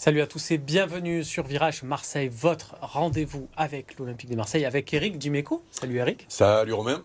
[0.00, 4.94] Salut à tous et bienvenue sur Virage Marseille, votre rendez-vous avec l'Olympique de Marseille, avec
[4.94, 5.62] Eric Dimeco.
[5.70, 6.24] Salut Eric.
[6.26, 7.04] Salut Romain.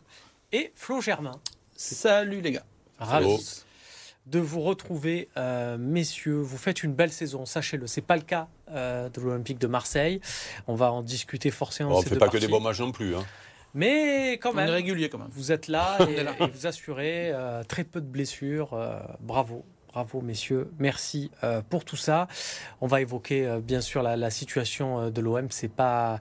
[0.54, 1.42] Et Flo Germain.
[1.76, 2.64] Salut les gars.
[2.98, 3.38] Ravi
[4.28, 6.40] de vous retrouver, euh, messieurs.
[6.40, 7.86] Vous faites une belle saison, sachez-le.
[7.86, 10.22] C'est pas le cas euh, de l'Olympique de Marseille.
[10.68, 11.98] On va en discuter forcément.
[11.98, 13.14] on ne fait pas que des bons matchs non plus.
[13.14, 13.26] Hein.
[13.74, 15.28] Mais quand même, régulier quand même.
[15.32, 18.80] Vous êtes là et, vous assurez euh, très peu de blessures.
[19.20, 20.70] bravo, Bravo, messieurs.
[20.78, 22.28] Merci euh, pour tout ça.
[22.82, 25.48] On va évoquer euh, bien sûr la, situation euh, de l'OM.
[25.52, 26.20] C'est pas,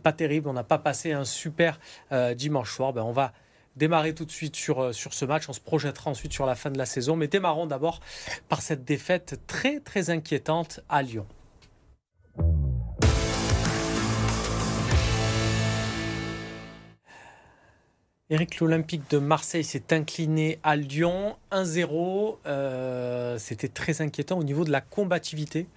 [0.00, 0.48] pas terrible.
[0.48, 1.80] On n'a pas passé un super
[2.36, 2.92] dimanche soir.
[2.92, 3.32] Ben, on va
[3.74, 5.48] démarrer tout de suite sur, sur ce match.
[5.48, 7.16] On se projettera ensuite sur la fin de la saison.
[7.16, 7.98] Mais démarrons d'abord
[8.48, 11.26] par cette défaite très très inquiétante à Lyon.
[18.28, 22.38] Eric, l'Olympique de Marseille s'est incliné à Lyon 1-0.
[22.44, 25.68] Euh, c'était très inquiétant au niveau de la combativité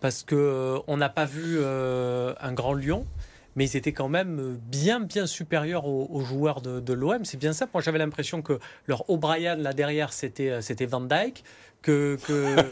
[0.00, 3.06] parce qu'on euh, n'a pas vu euh, un grand Lyon
[3.54, 7.22] mais ils étaient quand même bien, bien supérieurs aux, joueurs de, l'OM.
[7.26, 7.68] C'est bien ça.
[7.74, 11.44] Moi, j'avais l'impression que leur O'Brien, là derrière, c'était, c'était Van Dyke
[11.82, 12.16] que,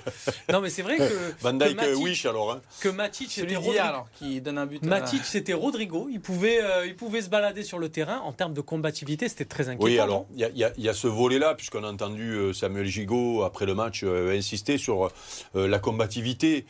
[0.53, 2.61] non mais c'est vrai que Van Dijk que Matic, Wish alors hein.
[2.80, 6.08] que Matic c'était Rodrigo alors qui donne un but Matic c'était Rodrigo.
[6.11, 9.44] Il pouvait euh, il pouvait se balader sur le terrain en termes de combativité c'était
[9.44, 12.53] très inquiétant oui alors il y, y, a ce volet là puisqu'on a entendu euh,
[12.53, 15.11] Samuel Gigot après le match euh, insister sur
[15.55, 16.64] la combativité.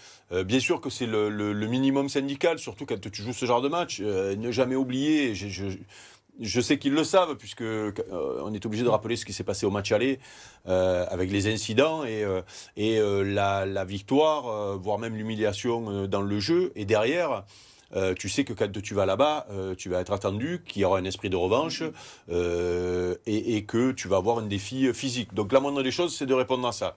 [0.45, 3.69] Bien sûr que c'est le, le, minimum syndical surtout quand tu joues ce genre de
[3.69, 4.01] match.
[4.01, 5.67] Ne jamais oublier je, je
[6.61, 7.93] sais qu'ils le savent, puisque euh,
[8.43, 10.19] on est obligé de rappeler ce qui s'est passé au match aller,
[10.69, 16.73] euh, avec les incidents et, euh, la, victoire, voire même l'humiliation dans le jeu.
[16.77, 17.45] Et derrière,
[18.17, 19.47] tu sais que quand tu vas là-bas,
[19.77, 21.83] tu vas être attendu, qu'il y aura un esprit de revanche
[22.29, 25.35] et, que tu vas avoir un défi physique.
[25.35, 26.97] Donc la moindre des choses, c'est de répondre à ça.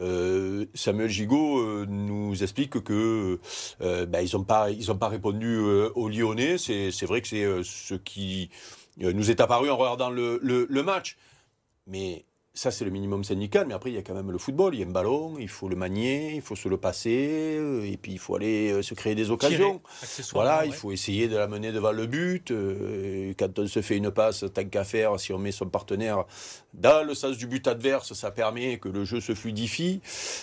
[0.00, 3.38] Euh, Samuel Gigot euh, nous explique que
[3.82, 6.56] euh, ben, ils n'ont pas ils pas répondu aux Lyonnais.
[6.58, 8.50] C'est vrai que c'est ce qui
[8.96, 11.16] nous est apparu en regardant le, le, le match.
[11.86, 12.24] Mais
[12.54, 14.74] ça, c'est le minimum syndical, mais après, il y a quand même le football.
[14.74, 17.90] Il y a un ballon, il faut le manier, il faut se le passer, euh,
[17.90, 19.80] et puis il faut aller euh, se créer des occasions.
[20.32, 22.50] voilà, il faut essayer de la mener devant le but.
[22.50, 26.26] Euh, quand on se fait une passe, tant qu'à faire, si on met son partenaire
[26.74, 30.02] dans le sens du but adverse, ça permet que le jeu se fluidifie.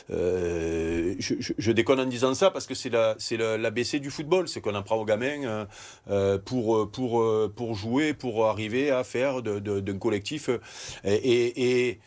[0.09, 4.95] je, déconne en disant ça parce que c'est l'ABC du football, c'est qu'on en prend
[4.95, 5.67] aux gamins
[6.45, 10.49] pour, pour, pour jouer, pour arriver à faire d'un collectif.
[11.03, 11.98] et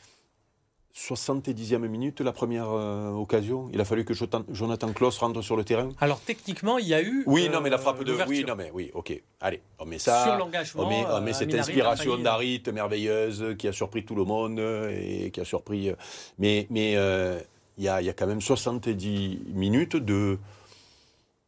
[0.95, 3.71] 70e minute, la première euh, occasion.
[3.73, 5.89] Il a fallu que Jonathan Kloss rentre sur le terrain.
[6.01, 7.25] Alors techniquement, il y a eu.
[7.27, 8.15] Oui, non, mais la frappe de.
[8.29, 9.21] Oui, non, mais oui, ok.
[9.41, 10.25] Allez, on met ça.
[10.25, 10.83] Sur l'engagement.
[10.83, 15.45] On met, cette inspiration d'Arit merveilleuse qui a surpris tout le monde et qui a
[15.45, 15.89] surpris.
[15.89, 15.95] Euh,
[16.39, 17.41] mais mais euh,
[17.79, 20.39] il y, a, y, a, quand même 70 minutes de,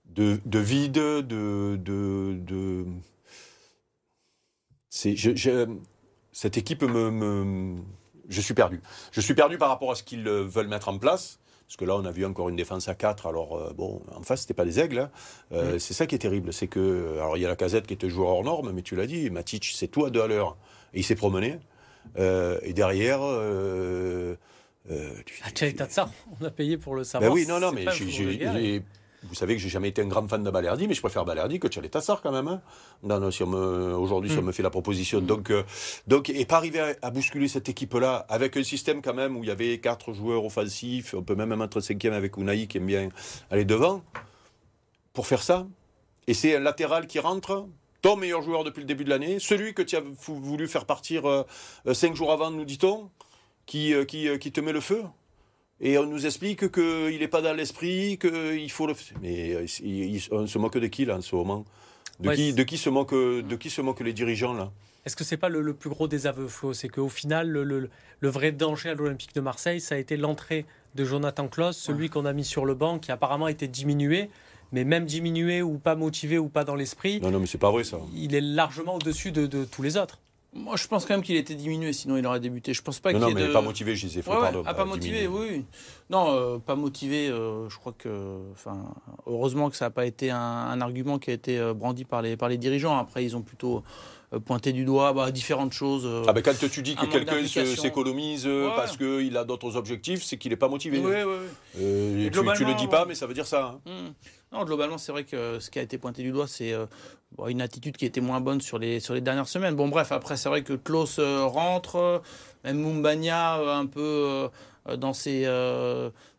[0.07, 1.77] de, de vide, de.
[1.77, 2.87] de, de...
[4.89, 5.69] C'est, je,
[6.33, 7.77] cette équipe me
[8.29, 8.81] je suis perdu.
[9.13, 11.39] Je suis perdu par rapport à ce qu'ils euh, veulent mettre en place.
[11.67, 13.27] Parce que là, on a vu encore une défense à 4.
[13.27, 14.99] Alors, euh, bon, en face, c'était pas des aigles.
[14.99, 15.11] Hein.
[15.53, 16.53] Euh, c'est ça qui est terrible.
[16.53, 17.15] C'est que.
[17.15, 19.31] Alors, il y a la casette qui était joueur hors norme, mais tu l'as dit,
[19.31, 20.57] Matic, c'est tout à deux à l'heure.
[20.93, 21.59] Et il s'est promené.
[22.17, 23.21] et derrière.
[24.91, 27.31] Euh, ah, ça, on a payé pour le savoir.
[27.31, 28.83] Ben oui, non, non, mais j'ai
[29.29, 31.59] vous savez que j'ai jamais été un grand fan de Balerdi, mais je préfère Balerdi
[31.59, 32.49] que Tchaletassar quand même.
[32.49, 32.61] Hein.
[33.03, 34.45] Aujourd'hui, si on hmm.
[34.45, 35.21] me fait la proposition.
[35.21, 35.63] Donc, euh,
[36.07, 39.49] donc, et pas arriver à, bousculer cette équipe-là avec un système quand même où il
[39.49, 43.09] y avait quatre joueurs offensifs, on peut même mettre cinquième avec Unai qui aime bien
[43.51, 44.03] aller devant,
[45.13, 45.67] pour faire ça.
[46.27, 47.67] Et c'est un latéral qui rentre,
[48.03, 51.27] ton meilleur joueur depuis le début de l'année, celui que tu as voulu faire partir
[51.27, 51.43] euh,
[51.87, 53.11] euh, cinq jours avant, nous dit-on,
[53.67, 55.03] qui, qui, qui te met le feu
[55.85, 58.95] et on nous explique qu'il n'est pas dans l'esprit, qu'il faut le.
[59.23, 59.57] Mais
[60.33, 61.65] on se moque de qui là en ce moment?
[62.21, 64.73] De, qui, de, qui se moque, de qui se moquent les dirigeants là?
[65.05, 68.53] Est-ce que c'est pas le, plus gros désaveu, Flo C'est qu'au final, le, le, vrai
[68.53, 70.65] danger à l'Olympique de Marseille, ça a été l'entrée
[70.95, 74.31] de Jonathan Klaus, celui qu'on a mis sur le banc, qui apparemment été diminué
[74.75, 77.21] mais même diminué ou pas motivé ou pas dans l'esprit.
[77.21, 77.99] Non, non, mais c'est pas vrai ça.
[78.13, 80.19] Il est largement au-dessus de, de, tous les autres.
[80.55, 82.75] Moi, je pense quand même qu'il était diminué, sinon il aurait débuté.
[82.75, 84.23] Je pense pas qu'il Non, mais pas motivé, je disais.
[84.23, 85.65] Faut ouais, ah, pas motivé, oui.
[86.11, 87.29] Non, euh, pas motivé.
[87.29, 88.95] Euh, je crois que, enfin,
[89.27, 92.37] heureusement que ça n'a pas été un, argument qui a été euh, brandi par les
[92.37, 92.97] par les dirigeants.
[92.97, 93.83] Après, ils ont plutôt
[94.45, 96.09] pointé du doigt bah, différentes choses.
[96.27, 100.51] ah ben quand tu dis que quelqu'un s'économise parce qu'il a d'autres objectifs, c'est qu'il
[100.53, 100.99] n'est pas motivé.
[100.99, 101.35] Oui, oui,
[101.77, 102.31] oui.
[102.31, 103.81] tu, ne le dis pas, mais ça veut dire ça.
[103.87, 103.91] Hein.
[103.91, 104.57] Hmm.
[104.57, 106.73] Non, globalement, c'est vrai que ce qui a été pointé du doigt, c'est
[107.41, 109.75] euh, une attitude qui était moins bonne sur les, sur les dernières semaines.
[109.75, 112.23] Bon, bref, après, c'est vrai que Klaus euh, rentre,
[112.65, 114.49] même Mumbania, euh, un peu
[114.99, 115.45] dans ces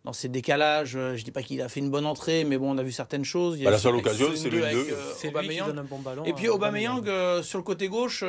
[0.04, 0.92] dans ces décalages.
[0.92, 3.26] Je dis pas qu'il a fait une bonne entrée, mais bon, on a vu certaines
[3.26, 3.60] choses.
[3.60, 4.88] Bah, la seule occasion, c'est le 2.
[5.16, 6.24] C'est lui qui donne un bon ballon.
[6.26, 7.06] Et puis Aubameyang,
[7.42, 8.24] sur le côté gauche,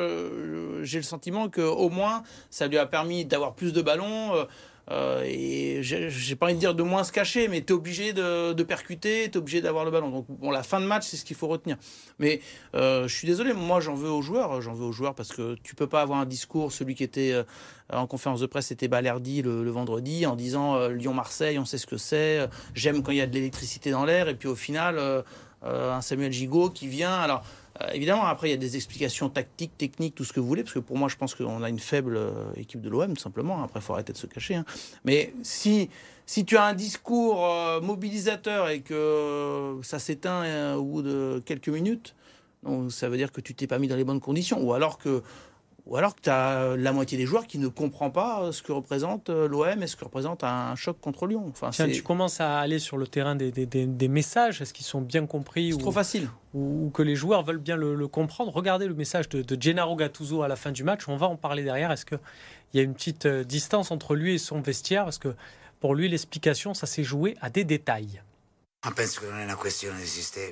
[0.82, 4.32] j'ai le sentiment que au moins ça lui a permis d'avoir plus de ballons.
[4.90, 8.12] Euh, et j'ai pas envie de dire de moins se cacher, mais tu es obligé
[8.12, 10.10] de, percuter, tu es obligé d'avoir le ballon.
[10.10, 11.76] Donc, bon, la fin de match, c'est ce qu'il faut retenir.
[12.18, 12.40] Mais
[12.74, 14.60] euh, je suis désolé, moi, j'en veux aux joueurs.
[14.60, 17.32] J'en veux aux joueurs parce que tu peux pas avoir un discours, celui qui était
[17.32, 17.42] euh,
[17.92, 21.96] en conférence de presse, c'était Balerdi le, vendredi, en disant Lyon-Marseille, on sait ce que
[21.96, 24.98] c'est, j'aime quand il y a de l'électricité dans l'air, et puis au final,
[25.62, 27.14] un Samuel Gigot qui vient.
[27.14, 27.44] Alors,
[27.82, 30.62] euh, évidemment, après, il y a des explications tactiques, techniques, tout ce que vous voulez,
[30.62, 33.23] parce que pour moi, je pense qu'on a une faible euh, équipe de l'OM, tout
[33.23, 33.62] simplement.
[33.62, 34.56] Après, il faut arrêter de se cacher.
[34.56, 34.64] Hein.
[35.05, 35.90] Mais si,
[36.25, 41.69] si tu as un discours euh, mobilisateur et que ça s'éteint au bout de quelques
[41.69, 42.14] minutes,
[42.88, 44.61] ça veut dire que tu t'es pas mis dans les bonnes conditions.
[44.61, 45.22] Ou alors que
[45.86, 48.60] ou alors que tu as la moitié des joueurs qui ne comprend pas euh, ce
[48.60, 51.46] que représente euh, l'OM et ce que représente un choc contre Lyon.
[51.48, 54.60] Enfin, Tiens, tu commences à aller sur le terrain des, des, des, messages.
[54.60, 56.28] Est-ce qu'ils sont bien compris C'est trop facile.
[56.54, 58.52] Ou, que les joueurs veulent bien le, comprendre?
[58.52, 61.08] Regardez le message de, de, Gennaro Gattuso à la fin du match.
[61.08, 61.92] On va en parler derrière.
[61.92, 62.18] Est-ce qu'il
[62.74, 65.04] y a une petite euh, distance entre lui et son vestiaire?
[65.04, 65.34] Parce que
[65.78, 68.22] pour lui, l'explication, ça s'est joué à des détails.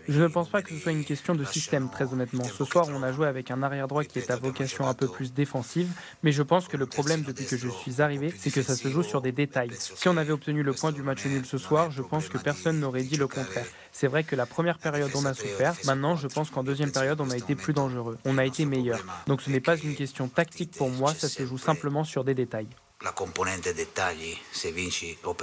[0.09, 2.43] Je ne pense pas que ce soit une question de système, très honnêtement.
[2.45, 5.33] Ce soir, on a joué avec un arrière-droit qui est à vocation un peu plus
[5.33, 5.89] défensive,
[6.23, 8.89] mais je pense que le problème depuis que je suis arrivé, c'est que ça se
[8.89, 9.71] joue sur des détails.
[9.79, 12.81] Si on avait obtenu le point du match nul ce soir, je pense que personne
[12.81, 13.67] n'aurait dit le contraire.
[13.93, 15.75] C'est vrai que la première période, on a souffert.
[15.85, 18.19] Maintenant, je pense qu'en deuxième période, on a été plus dangereux.
[18.25, 18.99] On a été meilleur.
[19.29, 22.35] Donc ce n'est pas une question tactique pour moi, ça se joue simplement sur des
[22.35, 22.69] détails.
[23.05, 25.35] La componente détails, c'est vinci o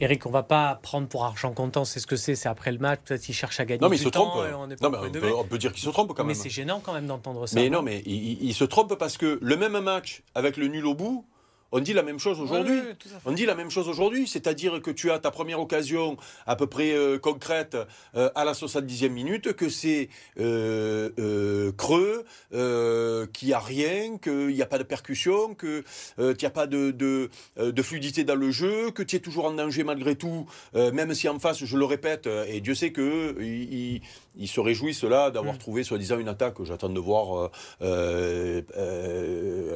[0.00, 2.78] Eric, on va pas prendre pour argent comptant, c'est ce que c'est, c'est après le
[2.78, 3.80] match, peut-être qu'il cherche à gagner.
[3.80, 4.32] Non, mais il se trompe.
[4.34, 6.28] On, non, mais on, peut, dire qu'il se trompe quand même.
[6.28, 7.60] Mais c'est gênant quand même d'entendre ça.
[7.60, 10.94] Mais non, mais il, se trompe parce que le même match avec le nul au
[10.94, 11.26] bout,
[11.72, 12.80] on dit la même chose aujourd'hui.
[13.24, 16.66] on dit la même chose aujourd'hui, c'est-à-dire que tu as ta première occasion à peu
[16.66, 17.76] près euh, concrète
[18.14, 22.24] euh, à la 70e minute, que c'est euh, creux,
[23.32, 25.82] qu'il n'y a rien, qu'il n'y a pas de percussion, que
[26.18, 29.52] tu n'y a pas de, de, fluidité dans le jeu, que tu es toujours en
[29.52, 34.02] danger malgré tout, même si en face, je le répète, et Dieu sait que ils,
[34.46, 35.58] se réjouissent là d'avoir mm.
[35.58, 36.62] trouvé soi-disant une attaque.
[36.64, 37.50] J'attends de voir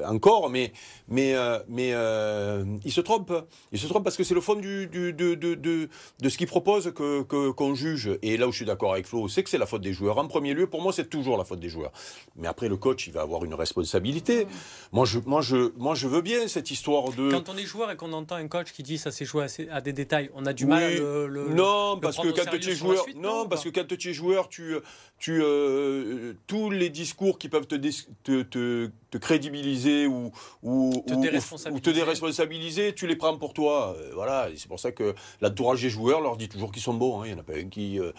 [0.06, 0.72] encore, mais
[1.08, 1.34] mais
[1.68, 3.32] mais euh, il se trompe.
[3.72, 7.24] Il se trompe parce que c'est le fond du, de, de, ce qu'il propose qu'on
[7.24, 8.18] que, juge.
[8.22, 10.18] Et là où je suis d'accord avec Flo, c'est que c'est la faute des joueurs.
[10.18, 11.92] En premier lieu, pour moi, c'est toujours la faute des joueurs.
[12.36, 14.46] Mais après, le coach, il va avoir une responsabilité.
[14.92, 17.30] Moi, je, moi, je, moi, je veux bien cette histoire de.
[17.30, 19.80] Quand on est joueur et qu'on entend un coach qui dit ça s'est joué à,
[19.80, 23.04] des détails, on a du mal à le, Non, parce que quand tu es joueur,
[23.16, 24.76] non, parce que quand tu es joueur, tu,
[25.18, 27.76] tu, euh, tous les discours qui peuvent te,
[28.24, 30.32] te, te te crédibiliser ou,
[30.62, 32.94] ou, te, déresponsabiliser.
[32.94, 33.96] tu les prends pour toi.
[33.98, 37.20] Euh, voilà, c'est pour ça que l'entourage des joueurs leur dit toujours qu'ils sont bons.
[37.20, 37.26] Hein.
[37.26, 37.98] Il n'y en a pas un qui.
[38.00, 38.12] Euh.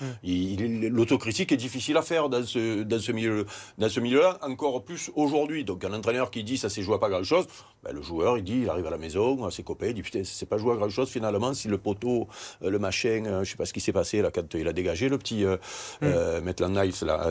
[0.89, 5.63] L'autocritique est difficile à faire dans ce, dans ce milieu-là, milieu encore plus aujourd'hui.
[5.63, 7.47] Donc un entraîneur qui dit ça s'est joué à pas grand-chose,
[7.83, 10.03] ben, le joueur il dit, il arrive à la maison, à ses copains, il dit
[10.03, 12.27] putain, c'est pas joué à grand-chose finalement si le poteau,
[12.61, 15.17] le machin, je sais pas ce qui s'est passé là quand il a dégagé le
[15.17, 15.43] petit
[16.17, 16.43] euh, hum.
[16.45, 17.29] Maitland Niles là,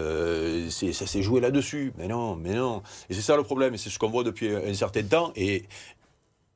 [0.71, 1.93] ça s'est joué là-dessus.
[1.99, 2.83] Mais non, mais non.
[3.11, 5.33] Et c'est ça le problème, et c'est ce qu'on voit depuis un certain temps.
[5.37, 5.65] Et,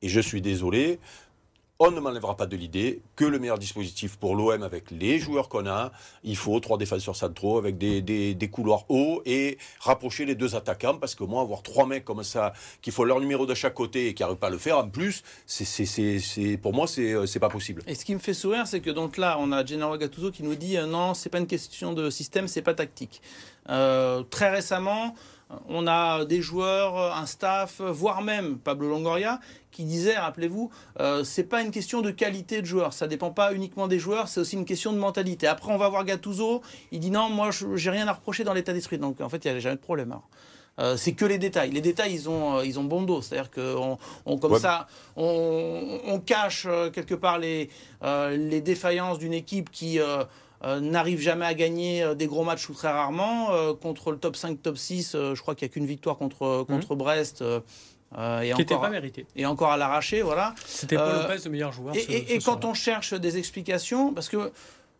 [0.03, 0.99] et je suis désolé,
[1.83, 5.49] on ne m'enlèvera pas de l'idée que le meilleur dispositif pour l'OM avec les joueurs
[5.49, 10.35] qu'on a, il faut trois défenseurs centraux avec des, des, couloirs hauts et rapprocher les
[10.35, 13.55] deux attaquants parce que moi, avoir trois mecs comme ça qui font leur numéro de
[13.55, 17.27] chaque côté et qui n'arrivent pas à le faire, en plus, c'est, pour moi, c'est,
[17.27, 17.83] c'est pas possible.
[17.87, 20.43] Et ce qui me fait sourire, c'est que donc là, on a Gennaro Gattuso qui
[20.43, 23.23] nous dit euh, non, c'est pas une question de système, c'est pas tactique.
[23.71, 25.15] Euh, très récemment,
[25.69, 29.40] on a des joueurs, un staff, voire même Pablo Longoria,
[29.71, 33.52] qui disait, rappelez-vous, euh, c'est pas une question de qualité de joueur, ça dépend pas
[33.54, 35.47] uniquement des joueurs, c'est aussi une question de mentalité.
[35.47, 38.73] Après, on va voir Gattuso, il dit non, moi, j'ai rien à reprocher dans l'état
[38.73, 38.99] d'esprit.
[38.99, 40.12] Donc, en fait, il n'y a jamais de problème.
[40.12, 40.23] Hein.
[40.78, 41.71] Euh, c'est que les détails.
[41.71, 43.21] Les détails, ils ont, euh, ils ont bon dos.
[43.21, 47.69] C'est-à-dire qu'on, on, comme ça, on, cache quelque part les,
[48.02, 50.25] les défaillances d'une équipe qui euh,
[50.62, 53.52] n'arrive jamais à gagner euh, des gros matchs ou très rarement.
[53.52, 56.64] Euh, contre le top 5, top 6, je crois qu'il n'y a qu'une victoire contre,
[56.64, 56.99] contre mhm.
[56.99, 57.43] Brest.
[57.43, 59.26] et qui n'était pas mérité.
[59.37, 60.55] Et encore à l'arraché, voilà.
[60.67, 61.95] C'était Paul Lopez le meilleur joueur.
[61.97, 64.52] Et, et quand on cherche des explications, parce que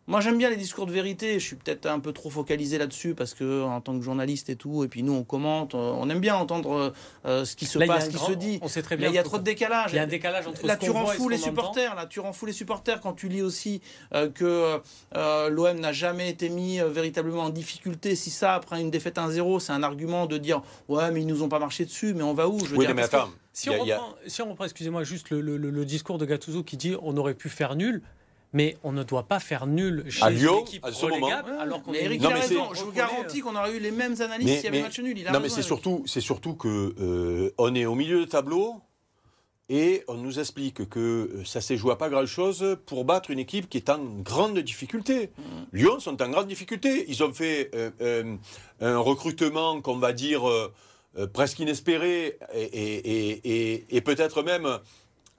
[0.07, 1.39] moi, j'aime bien les discours de vérité.
[1.39, 4.55] Je suis peut-être un peu trop focalisé là-dessus parce que, en tant que journaliste et
[4.55, 6.91] tout, et puis nous, on commente, on aime bien entendre
[7.25, 8.59] euh, ce qui se passe, ce qui se dit.
[8.61, 9.07] On sait très bien.
[9.07, 9.91] Mais il y a trop de décalage.
[9.93, 11.95] Il y a un décalage entre là, ce tu qu'on rends fou les supporters.
[11.95, 13.81] Là, tu rends fou les supporters quand tu lis aussi
[14.13, 14.79] euh, que
[15.15, 18.15] euh, l'OM n'a jamais été mis euh, véritablement en difficulté.
[18.15, 21.43] Si ça, après une défaite 1-0, c'est un argument de dire ouais, mais ils nous
[21.43, 22.13] ont pas marché dessus.
[22.15, 23.29] Mais on va où Je veux Oui, dire, mais attends.
[23.53, 26.17] Si a- on, a- reprend, si on reprend, excusez-moi, juste le, le- le- le discours
[26.17, 28.01] de Gattuso qui dit on aurait pu faire nul,
[28.53, 31.27] mais on ne doit pas faire nul chez À une Lyon, équipe à ce moment.
[31.27, 32.69] relégable, alors qu'on Eric, a mais raison.
[32.73, 34.99] c'est- Je vous garantis qu'on aurait eu les mêmes analyses s'il y avait mais- match
[34.99, 35.17] nul.
[35.17, 38.25] Il a Non, mais c'est surtout, c'est surtout que euh, on est au milieu de
[38.25, 38.81] tableau
[39.69, 43.39] et on nous explique que euh, ça s'est joué à pas grand-chose pour battre une
[43.39, 45.27] équipe qui est en grande difficulté.
[45.37, 45.41] Mm.
[45.71, 47.05] Lyon sont en grande difficulté.
[47.07, 48.35] Ils ont fait euh, euh,
[48.81, 50.41] un recrutement qu'on va dire
[51.33, 54.79] presque inespéré et, et- et- et- et peut-être même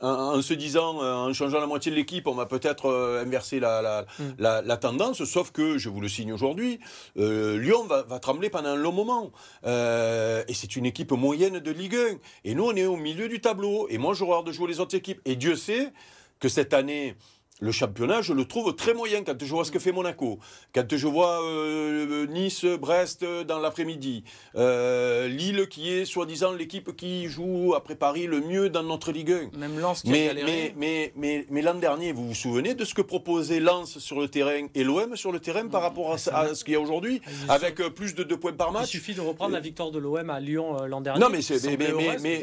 [0.03, 3.23] en, en se disant, euh, en changeant la moitié de l'équipe, on va peut-être euh,
[3.23, 4.25] inverser la, la- Mm.
[4.39, 6.81] la- la tendance, sauf que, je vous le signe aujourd'hui,
[7.19, 9.33] euh, Lyon va, va trembler pendant un long moment.
[9.65, 12.19] Euh, et c'est une équipe moyenne de Ligue 1.
[12.45, 13.87] Et nous, on est au milieu du tableau.
[13.89, 15.21] Et moi, je regarde jouer les autres équipes.
[15.25, 15.93] Et Dieu sait
[16.41, 17.15] que cette année,
[17.63, 20.41] le championnat, je le trouve très moyen quand je vois ce que fait Monaco,
[20.75, 24.25] quand je vois euh, Nice, Brest euh, dans l'après-midi,
[24.57, 29.31] euh, Lille qui est soi-disant l'équipe qui joue après Paris le mieux dans notre Ligue
[29.55, 29.57] 1.
[29.59, 30.45] Même Lens qui a Mais, galéré.
[30.51, 34.19] mais, mais, mais, mais l'an dernier, vous vous souvenez de ce que proposait Lens sur
[34.21, 36.77] le terrain et l'OM sur le terrain par rapport à, ce- à ce qu'il y
[36.77, 39.61] a aujourd'hui, Ils avec plus de deux points par Il match suffit de reprendre la
[39.61, 41.21] victoire de l'OM à Lyon l'an dernier.
[41.21, 41.39] non, mais,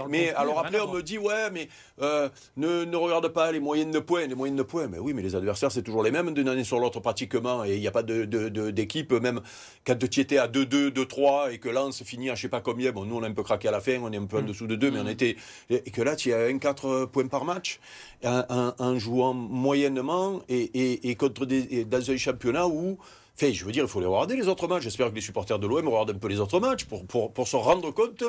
[0.07, 1.67] mais, alors après, à on me dit, ouais, mais
[2.01, 4.25] euh, ne, ne regarde pas les moyennes de points.
[4.25, 6.63] Les moyennes de points, mais oui, mais les adversaires, c'est toujours les mêmes d'une année
[6.63, 7.63] sur l'autre pratiquement.
[7.65, 9.41] Et il n'y a pas de, de- de- d'équipe, même
[9.85, 12.91] quand tu étais à 2-2, 2-3 et que Lens finit à je sais pas combien.
[12.91, 14.41] Bon, nous, on a un peu craqué à la fin, on est un peu en
[14.43, 15.35] dessous de 2, mais on était.
[15.69, 17.79] Et que là, tu as 1-4 points par match
[18.23, 22.97] en, jouant moyennement et, et- et contre des, et dans un championnat où.
[23.35, 24.83] Fait, je veux dire, il faut les regarder les autres matchs.
[24.83, 27.47] J'espère que les supporters de l'OM regardent un peu les autres matchs pour, pour, pour
[27.47, 28.25] se rendre compte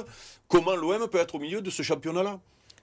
[0.46, 2.38] comment l'OM peut être au milieu de ce championnat-là.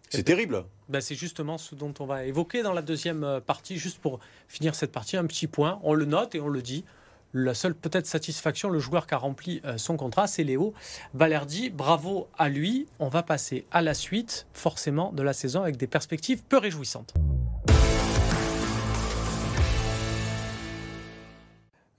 [0.09, 0.63] C'est terrible.
[0.89, 4.19] Ben, c'est justement ce dont on va évoquer dans la deuxième euh, partie, juste pour
[4.47, 5.79] finir cette partie, un petit point.
[5.83, 6.85] On le note et on le dit.
[7.33, 10.73] La seule peut-être satisfaction, le joueur qui a rempli euh, son contrat, c'est Léo
[11.13, 11.69] Balerdi.
[11.69, 12.87] Bravo à lui.
[12.99, 17.13] On va passer à la suite, forcément, de la saison avec des perspectives peu réjouissantes.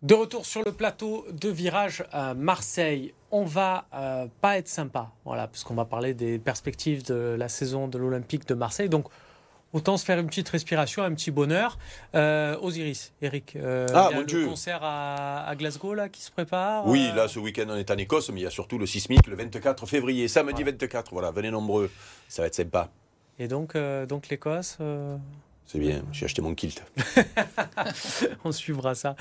[0.02, 5.10] De retour sur le plateau de virage à Marseille, on va euh, pas être sympa,
[5.24, 8.88] voilà, puisqu'on va parler des perspectives de la saison de l'Olympique de Marseille.
[8.88, 9.06] Donc,
[9.72, 11.78] autant se faire une petite respiration, un petit bonheur.
[12.14, 14.46] Euh, Osiris, Eric, euh, Ah, il y a le Dieu.
[14.46, 16.86] concert à, à Glasgow là qui se prépare.
[16.86, 18.86] Oui, euh, là, ce week-end, on est en Écosse, mais il y a surtout le
[18.86, 21.12] sismique le 24 février, samedi 24.
[21.12, 21.90] Voilà, venez nombreux.
[22.28, 22.88] Ça va être sympa.
[23.40, 23.76] Et donc,
[24.08, 24.78] donc l'Écosse.
[25.70, 26.82] C'est bien, j'ai acheté mon kilt.
[28.44, 29.16] on suivra ça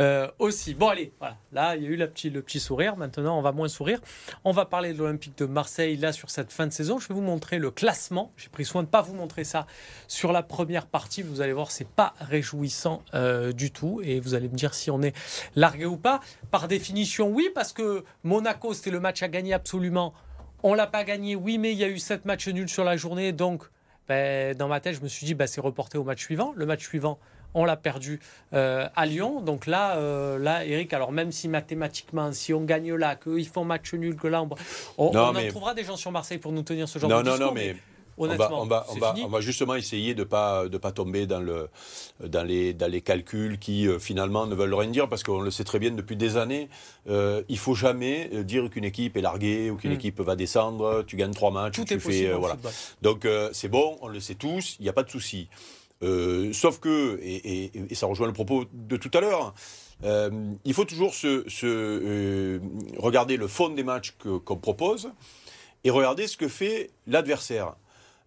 [0.00, 0.74] euh, aussi.
[0.74, 1.36] Bon, allez, voilà.
[1.52, 2.08] Là, il y a eu le
[2.42, 2.96] petit sourire.
[2.96, 4.00] Maintenant, on va moins sourire.
[4.42, 6.98] On va parler de l'Olympique de Marseille, là, sur cette fin de saison.
[6.98, 8.32] Je vais vous montrer le classement.
[8.36, 9.68] J'ai pris soin de ne pas vous montrer ça
[10.08, 11.22] sur la première partie.
[11.22, 14.00] Vous allez voir, c'est pas réjouissant euh, du tout.
[14.02, 15.14] Et vous allez me dire si on est
[15.54, 16.20] largué ou pas.
[16.50, 20.14] Par définition, oui, parce que Monaco, c'était le match à gagner absolument.
[20.64, 22.96] On l'a pas gagné, oui, mais il y a eu sept matchs nuls sur la
[22.96, 23.30] journée.
[23.30, 23.62] Donc,
[24.08, 26.52] ben, dans ma tête, je me suis dit, ben, c'est reporté au match suivant.
[26.56, 27.18] Le match suivant,
[27.54, 28.18] on l'a perdu
[28.54, 29.40] euh, à Lyon.
[29.40, 33.64] Donc là, euh, là, Eric, alors même si mathématiquement, si on gagne là, qu'ils font
[33.64, 34.48] match nul, que là, on,
[34.98, 37.10] on, Non, on mais- en trouvera des gens sur Marseille pour nous tenir ce genre
[37.10, 37.46] Non, de non, discours.
[37.48, 37.91] non, mais on
[38.22, 39.24] honnêtement, va, on, va, on, c'est va, fini.
[39.26, 41.68] on va justement essayer de ne pas, de pas tomber dans, le,
[42.24, 45.50] dans, les, dans les calculs qui euh, finalement ne veulent rien dire parce qu'on le
[45.50, 46.68] sait très bien depuis des années.
[47.08, 49.94] Euh, il faut jamais euh, dire qu'une équipe est larguée ou qu'une Mm.
[49.94, 51.02] équipe va descendre.
[51.06, 52.08] Tu gagnes trois matchs, Tout tu est fais.
[52.08, 52.56] possible voilà.
[53.02, 55.48] Donc c'est bon, on le sait tous, il n'y a pas de souci.
[56.52, 59.54] Sauf que, et, et- et ça rejoint le propos de tout à l'heure,
[60.04, 60.30] euh,
[60.64, 62.58] il faut toujours se, se, euh,
[62.98, 64.14] regarder le fond des matchs
[64.44, 65.10] qu'on propose
[65.84, 67.74] et regarder ce que fait l'adversaire.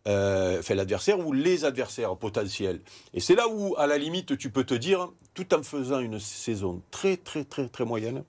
[0.08, 2.80] Euh, fait l'adversaire ou les adversaires potentiels.
[3.16, 6.20] Et c'est là où, à la limite, tu peux te dire, tout en faisant une
[6.20, 8.24] saison très, très, très, très moyenne,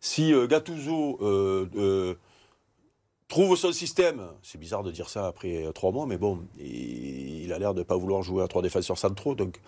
[0.00, 2.14] si euh, Gattuso euh, euh,
[3.28, 7.52] trouve son système, c'est bizarre de dire ça après trois mois, mais bon, il, il
[7.52, 9.60] a l'air de ne pas vouloir jouer à trois défenseurs centraux, donc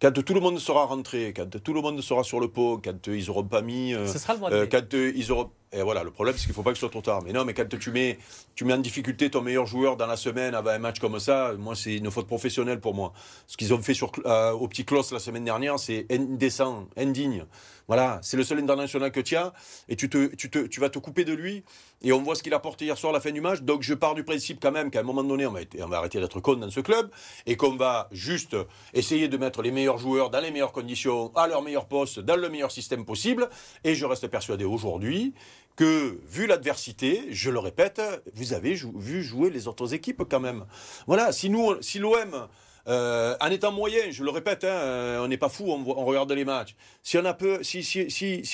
[0.00, 3.06] quand tout le monde sera rentré, quand tout le monde sera sur le pot, quand
[3.06, 3.94] ils n'auront pas mis...
[3.94, 4.68] euh, Ce sera le mois de euh, mai.
[4.68, 5.50] quand euh, ils auront...
[5.72, 7.22] Et voilà, le problème, c'est qu'il ne faut pas que ce soit trop tard.
[7.24, 8.18] Mais non, mais quand tu mets,
[8.54, 11.54] tu mets en difficulté ton meilleur joueur dans la semaine avant un match comme ça,
[11.58, 13.12] moi, c'est une faute professionnelle pour moi.
[13.46, 17.44] Ce qu'ils ont fait sur, euh, au petit Clos la semaine dernière, c'est indécent, indigne.
[17.88, 19.52] Voilà, c'est le seul international que tu as,
[19.88, 21.62] et tu, te, tu, te, tu vas te couper de lui.
[22.06, 23.62] Et on voit ce qu'il a porté hier soir à la fin du match.
[23.62, 26.38] Donc je pars du principe quand même qu'à un moment donné, on va, arrêter d'être
[26.38, 27.10] con dans ce club,
[27.46, 28.56] et qu'on va juste
[28.94, 32.36] essayer de mettre les meilleurs joueurs dans les meilleures conditions, à leur meilleur poste, dans
[32.36, 33.50] le meilleur système possible.
[33.82, 35.34] Et je reste persuadé aujourd'hui
[35.74, 38.00] que, vu l'adversité, je le répète,
[38.34, 40.64] vous avez vu jouer les autres équipes quand même.
[41.08, 42.46] Voilà, si nous, si l'OM,
[42.86, 46.30] euh, en étant moyen, je le répète, hein, euh, on n'est pas fou, on, regarde
[46.30, 46.76] les matchs.
[47.02, 47.80] Si on a peu, si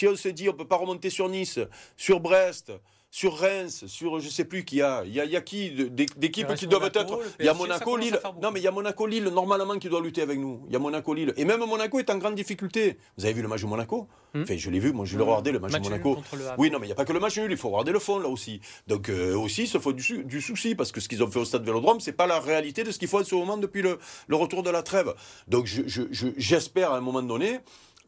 [0.08, 1.58] on se dit on peut pas remonter sur Nice,
[1.98, 2.72] sur Brest,
[3.12, 5.04] sur Reims, sur je sais plus qui y a.
[5.04, 7.20] Il y a, y a qui d'équipes qui doivent être.
[7.38, 8.18] Il y a Monaco, Lille.
[8.42, 10.62] Non, mais il y a Monaco, Lille normalement qui doit lutter avec nous.
[10.66, 11.34] Il y a Monaco, Lille.
[11.36, 12.96] Et même Monaco est en grande difficulté.
[13.18, 14.42] Vous avez vu le match de Monaco hmm.
[14.42, 16.16] Enfin, je l'ai vu, moi je l'ai regardé le match, de Monaco.
[16.56, 17.98] Oui, non, mais il n'y a pas que le match nul, il faut regarder le
[17.98, 18.62] fond là aussi.
[18.86, 21.38] Donc euh, aussi, il se faut du, du, souci parce que ce qu'ils ont fait
[21.38, 23.82] au stade Vélodrome, c'est pas la réalité de ce qu'il faut en ce moment depuis
[23.82, 25.12] le, le, retour de la trêve.
[25.48, 27.60] Donc j'espère je, à un moment donné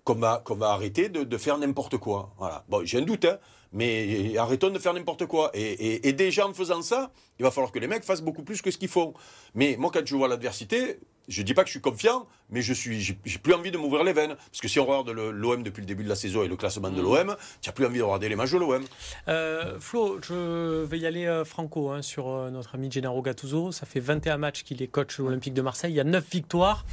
[0.04, 2.32] qu'on va, qu'on va arrêter de, de faire n'importe quoi.
[2.38, 2.64] Voilà.
[2.70, 3.38] Bon, j'ai un doute, hein.
[3.74, 5.50] Mais arrêtons de faire n'importe quoi.
[5.52, 8.70] Et, déjà en faisant ça, il va falloir que les mecs fassent beaucoup plus que
[8.70, 9.12] ce qu'ils font.
[9.54, 12.62] Mais moi, quand je vois l'adversité, je ne dis pas que je suis confiant, mais
[12.62, 14.36] je suis, j'ai plus envie de m'ouvrir les veines.
[14.36, 16.90] Parce que si on regarde l'OM depuis le début de la saison et le classement
[16.90, 17.04] de mm.
[17.04, 18.84] l'OM, tu n'as plus envie de regarder les matchs de l'OM.
[19.26, 23.72] Euh, Flo, je vais y aller euh, franco hein, sur euh, notre ami Gennaro Gattuso.
[23.72, 25.92] Ça fait 21 matchs qu'il est coach olympique de Marseille.
[25.92, 26.84] Il y a 9 victoires.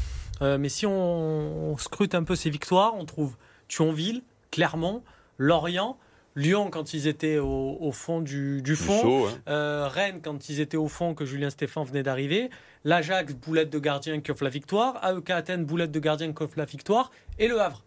[0.41, 3.35] mais si on, on, scrute un peu ces victoires, on trouve
[3.67, 5.03] Thionville, Clermont,
[5.37, 5.97] Lorient.
[6.35, 11.13] Lyon quand ils étaient au, fond du, fond, euh, Rennes quand ils étaient au fond
[11.13, 12.49] que Julien Stéphan venait d'arriver,
[12.85, 16.57] l'Ajax boulette de gardien qui offre la victoire, AEK Athènes boulette de gardien qui offre
[16.57, 17.11] la victoire.
[17.37, 17.83] Et le Havre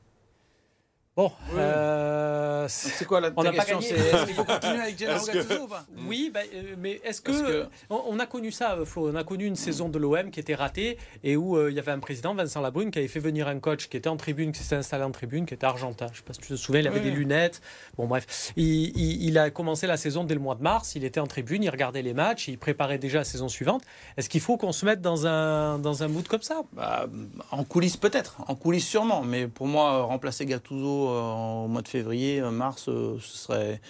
[1.16, 3.94] Bon, euh, c'est quoi la on question C'est
[4.28, 8.18] il faut continuer avec Gennaro Gattuso ou pas Oui, bah, euh, mais est-ce que, On,
[8.18, 10.98] a connu ça, euh, Flo On a connu une saison de l'OM qui était ratée
[11.22, 13.88] et où il y avait un président, Vincent Labrune, qui avait fait venir un coach
[13.88, 16.06] qui était en tribune, qui s'est installé en tribune, qui était argentin.
[16.08, 17.62] Je ne sais pas si tu te souviens, il avait des lunettes.
[17.96, 20.96] Bon, bref, il, a commencé la saison dès le mois de mars.
[20.96, 23.84] Il était en tribune, il regardait les matchs, il préparait déjà la saison suivante.
[24.16, 26.62] Est-ce qu'il faut qu'on se mette dans un dans un mood comme ça?
[26.72, 27.06] Bah,
[27.52, 32.40] En coulisses peut-être, en coulisses sûrement, mais pour moi remplacer Gattuso au mois de février,
[32.40, 33.80] euh, mars, euh, ce serait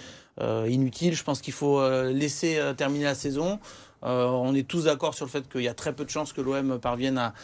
[0.41, 1.15] euh, inutile.
[1.15, 1.81] Je pense qu'il faut
[2.11, 3.61] laisser terminer la saison.
[4.03, 6.41] on est tous d'accord sur le fait qu'il y a très peu de chances que
[6.41, 7.35] l'OM parvienne à,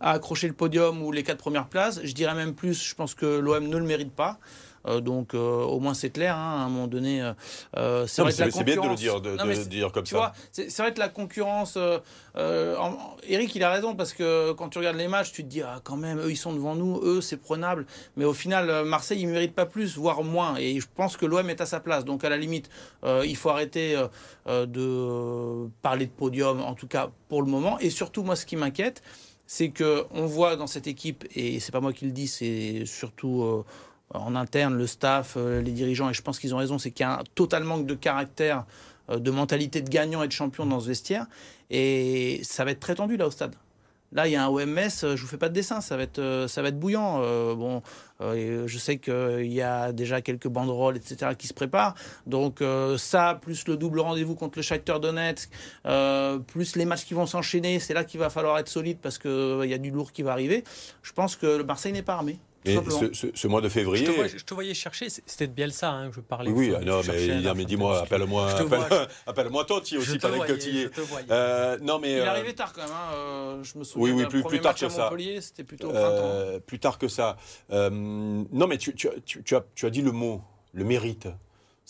[0.00, 2.00] accrocher le podium ou les quatre premières places.
[2.02, 4.38] Je dirais même plus, je pense que l'OM ne le mérite pas.
[4.86, 6.36] Euh, donc euh, au moins c'est clair.
[6.36, 7.22] Hein, à un moment donné,
[7.76, 10.32] euh, c'est vrai que la bien de le dire, de, dire comme ça.
[10.52, 11.78] C'est vrai que la concurrence.
[12.36, 15.80] Eric, il a raison parce que quand tu regardes les matchs, tu te dis ah
[15.84, 17.86] quand même eux ils sont devant nous, eux c'est prenable.
[18.16, 20.56] Mais au final, Marseille il mérite pas plus, voire moins.
[20.56, 22.04] Et je pense que l'OM est à sa place.
[22.04, 22.70] Donc à la limite,
[23.04, 24.02] il faut arrêter
[24.46, 27.78] de parler de podium, en tout cas pour le moment.
[27.80, 29.02] Et surtout moi, ce qui m'inquiète,
[29.46, 32.84] c'est que on voit dans cette équipe, et c'est pas moi qui le dis, c'est
[32.86, 33.64] surtout
[34.14, 37.04] en interne, le staff, euh, les dirigeants, et je pense qu'ils ont raison, c'est qu'il
[37.04, 38.64] y a un total manque de caractère,
[39.08, 41.26] euh, de mentalité de gagnant et de champion dans ce vestiaire.
[41.70, 43.54] Et ça va être très tendu là au stade.
[44.12, 46.02] Là, il y a un OMS, euh, je vous fais pas de dessin, ça va
[46.02, 47.20] être, ça va être bouillant.
[47.54, 47.80] bon,
[48.20, 51.94] je sais qu'il y a déjà quelques banderoles, etc., qui se préparent.
[52.26, 52.60] Donc
[52.96, 55.48] ça, plus le double rendez-vous contre le Shakhtar Donetsk,
[56.48, 59.66] plus les matchs qui vont s'enchaîner, c'est là qu'il va falloir être solide parce qu'il
[59.66, 60.64] y a du lourd qui va arriver.
[61.02, 62.40] Je pense que le Marseille n'est pas armé.
[62.64, 62.76] Et
[63.34, 64.04] ce, mois de février.
[64.04, 66.50] Je te, voyais, chercher, c'était de Bielsa hein, que je parlais.
[66.50, 70.90] Oui, non, mais, mais dis-moi, appelle-moi appelle, appelle Totti aussi, y es.
[71.30, 74.14] Euh, non, mais, Il est euh, arrivé tard quand même, hein, euh, je me souviens.
[74.14, 75.10] Oui, oui, plus, plus tard que ça.
[75.40, 76.60] C'était plutôt au printemps.
[76.66, 77.36] plus tard que ça.
[77.70, 80.42] non, mais tu, tu, tu, as, tu as dit le mot,
[80.74, 81.28] le mérite.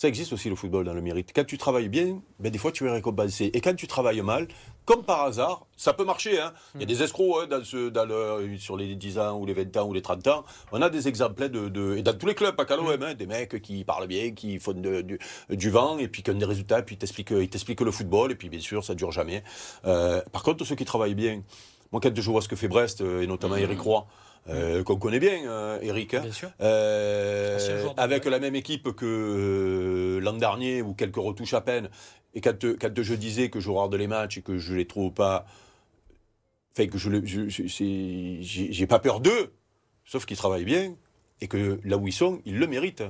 [0.01, 1.29] Ça existe aussi le football dans le mérite.
[1.31, 3.51] Quand tu travailles bien, ben des fois tu es récompensé.
[3.53, 4.47] Et quand tu travailles mal,
[4.83, 6.41] comme par hasard, ça peut marcher.
[6.41, 6.53] Hein.
[6.73, 9.45] Il y a des escrocs hein, dans ce, dans le, sur les 10 ans ou
[9.45, 10.43] les 20 ans ou les 30 ans.
[10.71, 13.13] On a des exemples de, de et dans tous les clubs, pas qu'à l'OM, hein,
[13.13, 15.19] des mecs qui parlent bien, qui font du,
[15.51, 18.49] du, vent et puis qui ont des résultats, puis ils t'expliquent le football et puis
[18.49, 19.43] bien sûr ça dure jamais.
[19.85, 21.43] Euh, par contre, ceux qui travaillent bien,
[21.91, 24.07] moi quand je vois ce que fait Brest euh, et notamment Eric Roy,
[24.49, 26.15] euh, qu'on connaît bien, euh, Eric.
[26.15, 26.23] Hein.
[26.61, 31.89] Euh, avec la même équipe que l'an dernier, ou quelques retouches à peine.
[32.33, 35.11] Et quand, quand je disais que je regarde les matchs et que je les trouve
[35.11, 35.45] pas.
[36.73, 37.09] Fait que je
[38.41, 39.51] j'ai pas peur d'eux,
[40.05, 40.95] sauf qu'ils travaillent bien
[41.41, 43.03] et que là où ils sont, ils le méritent.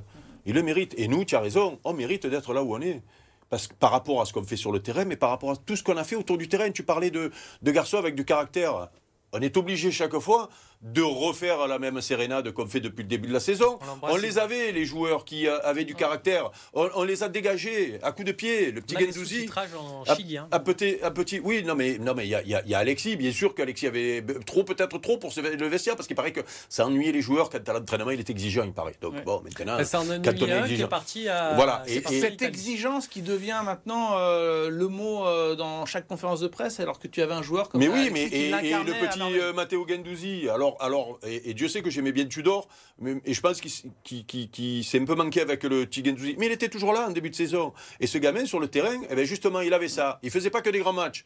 [0.47, 0.95] Ils le méritent.
[0.97, 3.03] Et nous, tu as raison, on mérite d'être là où on est
[3.51, 5.55] parce que, par rapport à ce qu'on fait sur le terrain, mais par rapport à
[5.57, 6.71] tout ce qu'on a fait autour du terrain.
[6.71, 8.89] Tu parlais de, de garçons avec du caractère
[9.33, 10.49] on est obligé chaque fois
[10.81, 13.77] de refaire la même sérénade qu'on fait depuis le début de la saison.
[14.01, 16.49] On, les avait, les joueurs qui euh, avaient du caractère.
[16.73, 18.71] On, les a dégagés à coups de pied.
[18.71, 19.47] Le petit Gendouzi.
[19.77, 20.37] en Chili.
[20.37, 20.47] Hein.
[20.51, 23.15] Un, petit, un petit, oui, non mais non mais il y a, y a, Alexis.
[23.15, 26.85] Bien sûr qu'Alexis avait trop, peut-être trop pour le vestiaire parce qu'il paraît que ça
[26.85, 28.95] ennuyait les joueurs quand à l'entraînement il est exigeant, il paraît.
[29.01, 31.83] Donc bon, maintenant, ben, ça en quand on est exigeant, parti à, voilà.
[31.87, 36.79] Et, cette exigence qui devient maintenant euh, le mot euh, dans chaque conférence de presse,
[36.79, 39.19] alors que tu avais un joueur comme Mais oui, mais et, le petit
[39.53, 40.49] Matteo Gendouzi.
[40.49, 42.67] Alors, alors, et, Dieu sait que j'aimais bien Tudor,
[42.99, 46.35] mais, et je pense qu'il s'est un peu manqué avec le petit Gendouzi.
[46.37, 47.73] Mais il était toujours là en début de saison.
[47.99, 50.19] Et ce gamin sur le terrain, eh bien justement, il avait ça.
[50.23, 51.23] Il faisait pas que des grands matchs.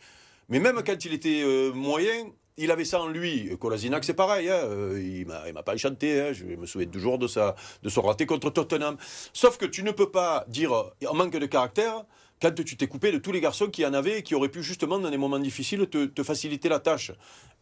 [0.50, 2.28] Mais même quand il était euh, moyen,
[2.58, 3.56] il avait ça en lui.
[3.58, 4.50] Colasinac, c'est pareil.
[4.50, 4.60] Hein.
[4.64, 6.22] Euh, il ne m'a pas chanté.
[6.22, 6.34] Hein.
[6.34, 8.98] Je me souviens toujours de, sa, de son raté contre Tottenham.
[9.34, 10.72] Sauf que tu ne peux pas dire
[11.08, 12.06] en manque de caractère
[12.42, 14.64] quand tu t'es coupé de tous les garçons qui en avaient et qui auraient pu
[14.64, 17.12] justement dans des moments difficiles te, faciliter la tâche.
[17.12, 17.14] Et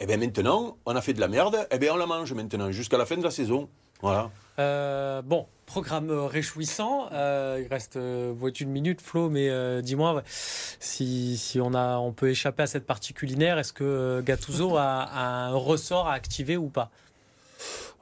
[0.02, 2.34] eh bien maintenant, on a fait de la merde, et eh bien on la mange
[2.34, 3.70] maintenant jusqu'à la fin de la saison.
[4.02, 4.32] Voilà.
[4.60, 7.10] Euh, bon, programme réjouissant.
[7.12, 12.14] Euh, il reste euh, une minute, Flo, mais euh, dis-moi si, si, on, a, on
[12.14, 13.58] peut échapper à cette partie culinaire.
[13.58, 16.92] Est-ce que Gattuso a, un ressort à activer ou pas?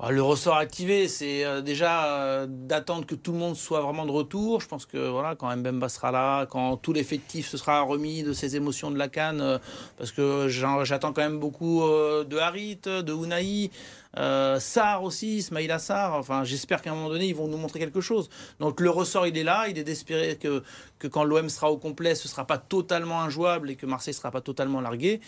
[0.09, 4.59] Le ressort activé, c'est déjà d'attendre que tout le monde soit vraiment de retour.
[4.59, 8.33] Je pense que voilà, quand Mbemba sera là, quand tout l'effectif se sera remis de
[8.33, 9.59] ses émotions de la canne,
[9.97, 13.69] parce que j'attends quand même beaucoup de Harit, de Unai.
[14.17, 16.15] Euh, Sar aussi, Ismail Assar.
[16.15, 18.29] Enfin, j'espère qu'à un moment donné, ils vont nous montrer quelque chose.
[18.59, 19.67] Donc le ressort, il est là.
[19.69, 20.63] Il est d'espérer que,
[20.99, 24.13] que quand l'OM sera au complet, ce ne sera pas totalement injouable et que Marseille
[24.13, 25.21] ne sera pas totalement largué.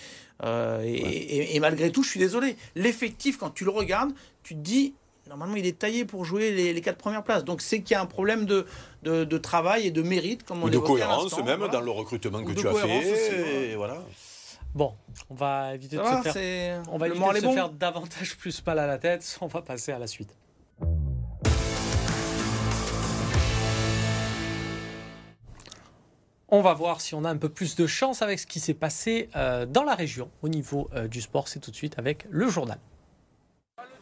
[0.43, 2.57] Euh, et, malgré tout, je suis désolé.
[2.75, 4.11] L'effectif, quand tu le regardes,
[4.43, 4.93] tu te dis,
[5.29, 7.45] normalement, il est taillé pour jouer les, quatre premières places.
[7.45, 8.65] Donc, c'est qu'il y a un problème de,
[9.03, 12.51] de, travail et de mérite, comme on Ou de cohérence, même dans le recrutement que
[12.51, 13.71] tu as fait.
[13.71, 14.03] Et voilà.
[14.75, 14.93] Bon,
[15.29, 18.79] on va éviter de se faire, on va éviter de se faire davantage plus mal
[18.79, 19.37] à la tête.
[19.41, 20.35] On va passer à la suite.
[26.49, 28.73] On va voir si on a un peu plus de chance avec ce qui s'est
[28.73, 31.47] passé euh, dans la région au niveau euh, du sport.
[31.47, 32.79] C'est tout de suite avec le journal.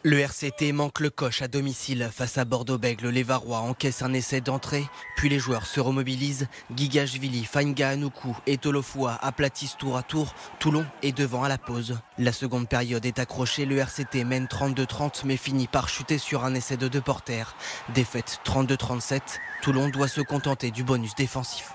[0.04, 3.10] Le RCT manque le coche à domicile face à Bordeaux-Bègle.
[3.10, 4.84] Les Varois encaissent un essai d'entrée,
[5.16, 6.48] puis les joueurs se remobilisent.
[6.76, 10.34] Gigashvili, Fainga Anoukou et Tolofua aplatissent tour à tour.
[10.58, 12.00] Toulon est devant à la pause.
[12.18, 13.66] La seconde période est accrochée.
[13.66, 17.56] Le RCT mène 32-30 mais finit par chuter sur un essai de deux porteurs.
[17.94, 19.22] Défaite 32-37.
[19.62, 21.74] Toulon doit se contenter du bonus défensif.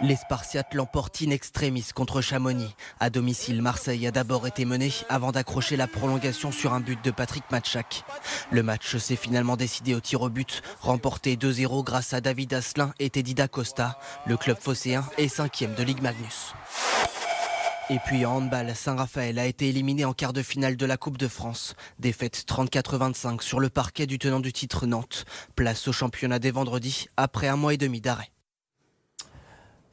[0.00, 2.74] Les Spartiates l'emportent in extremis contre Chamonix.
[2.98, 7.10] À domicile, Marseille a d'abord été mené avant d'accrocher la prolongation sur un but de
[7.10, 8.04] Patrick Matchak.
[8.50, 12.92] Le match s'est finalement décidé au tir au but, remporté 2-0 grâce à David Asselin
[12.98, 13.98] et Teddy Costa.
[14.26, 16.54] Le club phocéen est cinquième de Ligue Magnus.
[17.90, 21.18] Et puis en handball, Saint-Raphaël a été éliminé en quart de finale de la Coupe
[21.18, 21.74] de France.
[21.98, 25.26] Défaite 34-25 sur le parquet du tenant du titre Nantes.
[25.54, 28.32] Place au championnat dès vendredi après un mois et demi d'arrêt.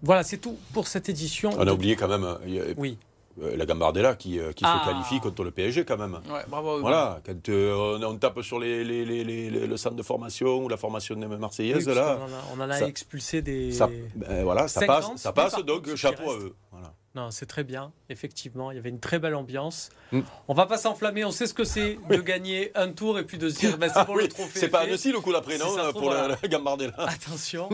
[0.02, 1.52] Voilà, c'est tout pour cette édition.
[1.58, 2.24] On a oublié quand même.
[2.24, 2.98] Euh, oui.
[3.42, 4.82] Euh, la Gambardella qui, euh, se ah.
[4.86, 6.20] qualifie contre le PSG quand même.
[6.30, 10.68] Ouais, bravo, voilà, quand on, tape sur les, les, les, le centre de formation ou
[10.68, 12.20] la formation marseillaise, là,
[12.54, 13.72] on, en a, expulsé des.
[13.72, 16.56] Ça, ben, voilà, ça passe, ça passe donc chapeau à eux.
[16.72, 16.94] Voilà.
[17.16, 18.72] Non, c'est très bien, effectivement.
[18.72, 19.90] Il y avait une très belle ambiance.
[20.12, 20.22] Mm.
[20.48, 23.38] On va pas s'enflammer, on sait ce que c'est de gagner un tour et puis
[23.38, 24.60] de se dire, ben, c'est pour le trophée.
[24.60, 26.94] C'est pas Annecy le coup d'après, non, pour la, la Gambardella.
[26.98, 27.70] Attention.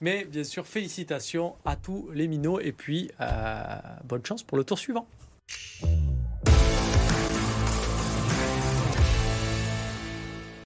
[0.00, 4.64] Mais bien sûr, félicitations à tous les minots et puis euh, bonne chance pour le
[4.64, 5.06] tour suivant.